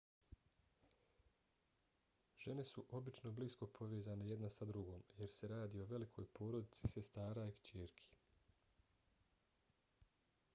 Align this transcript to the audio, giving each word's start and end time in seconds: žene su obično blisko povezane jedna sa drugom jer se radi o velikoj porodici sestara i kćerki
žene 2.45 2.63
su 2.69 2.83
obično 2.99 3.33
blisko 3.39 3.67
povezane 3.79 4.29
jedna 4.31 4.49
sa 4.57 4.67
drugom 4.71 5.03
jer 5.19 5.31
se 5.35 5.51
radi 5.53 5.83
o 5.85 5.87
velikoj 5.93 6.29
porodici 6.39 6.91
sestara 6.95 7.47
i 7.51 7.55
kćerki 7.61 8.09